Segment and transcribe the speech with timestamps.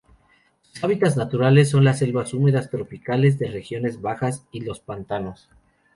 [0.63, 5.47] Sus hábitats naturales son las selvas húmedas tropicales de regiones bajas y los pantanos.